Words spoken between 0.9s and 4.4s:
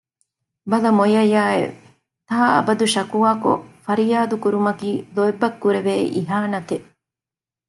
މޮޔަޔާއެވެ! ތާއަބަދު ޝަކުވާކޮށް ފަރިޔާދު